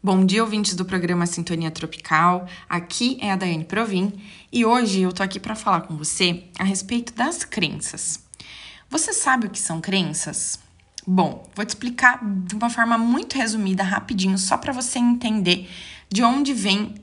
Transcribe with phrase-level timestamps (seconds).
[0.00, 2.46] Bom dia, ouvintes do programa Sintonia Tropical.
[2.68, 4.12] Aqui é a Daiane Provin
[4.52, 8.20] e hoje eu tô aqui para falar com você a respeito das crenças.
[8.88, 10.60] Você sabe o que são crenças?
[11.04, 15.68] Bom, vou te explicar de uma forma muito resumida, rapidinho, só para você entender
[16.08, 16.94] de onde vem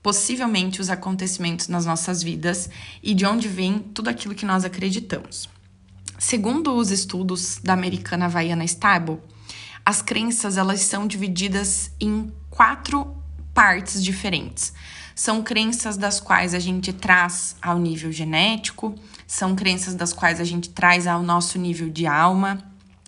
[0.00, 2.70] possivelmente os acontecimentos nas nossas vidas
[3.02, 5.48] e de onde vem tudo aquilo que nós acreditamos.
[6.20, 9.18] Segundo os estudos da americana Havaiana Stable,
[9.84, 13.16] as crenças elas são divididas em quatro
[13.52, 14.72] partes diferentes.
[15.14, 18.94] São crenças das quais a gente traz ao nível genético,
[19.26, 22.58] são crenças das quais a gente traz ao nosso nível de alma,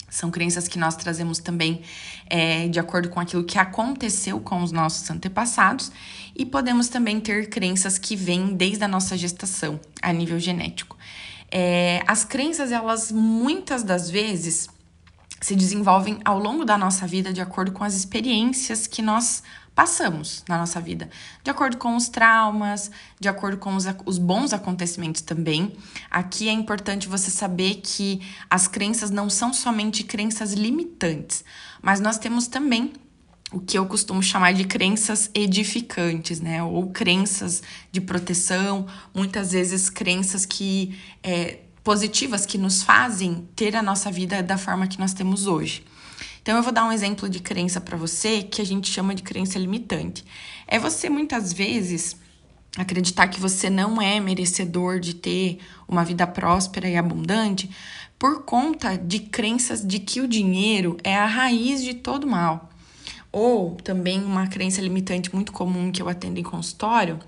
[0.08, 1.82] são crenças que nós trazemos também
[2.30, 5.90] é, de acordo com aquilo que aconteceu com os nossos antepassados,
[6.34, 10.96] e podemos também ter crenças que vêm desde a nossa gestação, a nível genético.
[11.50, 14.68] É, as crenças, elas muitas das vezes
[15.40, 19.42] se desenvolvem ao longo da nossa vida de acordo com as experiências que nós
[19.76, 21.10] passamos na nossa vida,
[21.44, 25.76] de acordo com os traumas, de acordo com os, os, bons acontecimentos também.
[26.10, 31.44] Aqui é importante você saber que as crenças não são somente crenças limitantes,
[31.82, 32.94] mas nós temos também
[33.52, 36.62] o que eu costumo chamar de crenças edificantes, né?
[36.62, 37.62] Ou crenças
[37.92, 44.42] de proteção, muitas vezes crenças que é, positivas que nos fazem ter a nossa vida
[44.42, 45.84] da forma que nós temos hoje.
[46.42, 49.22] Então eu vou dar um exemplo de crença para você que a gente chama de
[49.22, 50.24] crença limitante.
[50.66, 52.16] É você muitas vezes
[52.76, 57.70] acreditar que você não é merecedor de ter uma vida próspera e abundante
[58.18, 62.68] por conta de crenças de que o dinheiro é a raiz de todo mal.
[63.30, 67.20] Ou também uma crença limitante muito comum que eu atendo em consultório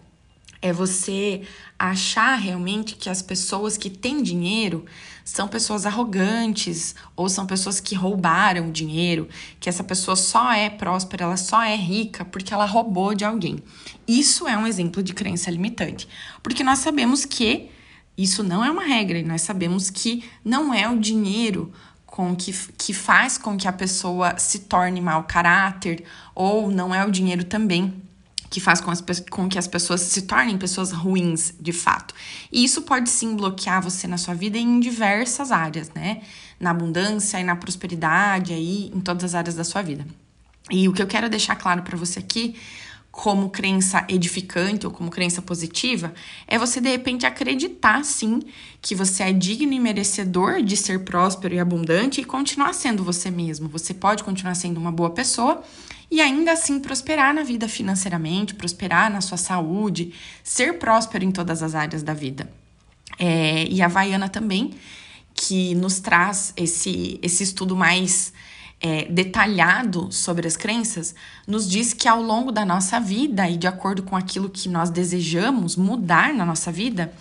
[0.61, 1.42] é você
[1.78, 4.84] achar realmente que as pessoas que têm dinheiro
[5.25, 9.28] são pessoas arrogantes ou são pessoas que roubaram dinheiro,
[9.61, 13.62] que essa pessoa só é próspera, ela só é rica porque ela roubou de alguém.
[14.06, 16.09] Isso é um exemplo de crença limitante,
[16.42, 17.70] porque nós sabemos que
[18.17, 21.72] isso não é uma regra e nós sabemos que não é o dinheiro
[22.05, 26.03] com que, que faz com que a pessoa se torne mau caráter
[26.34, 28.07] ou não é o dinheiro também
[28.50, 32.14] que faz com, as, com que as pessoas se tornem pessoas ruins de fato.
[32.50, 36.22] E isso pode sim bloquear você na sua vida em diversas áreas, né?
[36.58, 40.06] Na abundância e na prosperidade, aí, em todas as áreas da sua vida.
[40.70, 42.56] E o que eu quero deixar claro para você aqui,
[43.10, 46.12] como crença edificante ou como crença positiva,
[46.47, 48.41] é você de repente acreditar sim
[48.81, 53.31] que você é digno e merecedor de ser próspero e abundante e continuar sendo você
[53.31, 53.69] mesmo.
[53.70, 55.64] Você pode continuar sendo uma boa pessoa
[56.10, 61.62] e ainda assim prosperar na vida financeiramente, prosperar na sua saúde, ser próspero em todas
[61.62, 62.50] as áreas da vida.
[63.19, 64.74] É, e a Vaiana também,
[65.34, 68.32] que nos traz esse, esse estudo mais
[68.81, 71.15] é, detalhado sobre as crenças,
[71.47, 74.91] nos diz que ao longo da nossa vida e de acordo com aquilo que nós
[74.91, 77.12] desejamos mudar na nossa vida,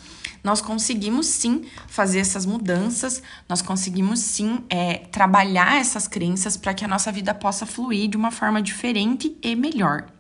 [0.44, 6.86] nós conseguimos sim fazer essas mudanças, nós conseguimos sim é, trabalhar essas crenças para que
[6.86, 10.17] a nossa vida possa fluir de uma forma diferente e melhor.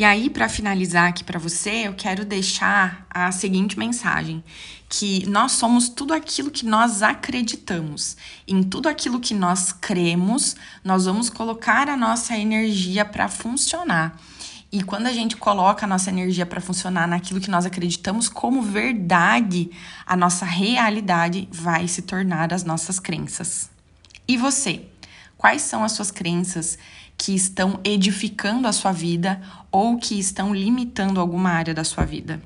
[0.00, 4.42] E aí, para finalizar aqui para você, eu quero deixar a seguinte mensagem:
[4.88, 8.16] que nós somos tudo aquilo que nós acreditamos.
[8.48, 14.18] Em tudo aquilo que nós cremos, nós vamos colocar a nossa energia para funcionar.
[14.72, 18.62] E quando a gente coloca a nossa energia para funcionar naquilo que nós acreditamos como
[18.62, 19.70] verdade,
[20.06, 23.70] a nossa realidade vai se tornar as nossas crenças.
[24.26, 24.89] E você?
[25.40, 26.76] Quais são as suas crenças
[27.16, 29.40] que estão edificando a sua vida
[29.72, 32.42] ou que estão limitando alguma área da sua vida?